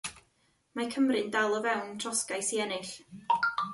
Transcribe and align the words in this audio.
Mae 0.79 0.87
Cymru'n 0.95 1.29
dal 1.35 1.53
o 1.57 1.61
fewn 1.67 1.93
trosgais 2.05 2.51
i 2.57 2.63
ennill. 2.67 2.91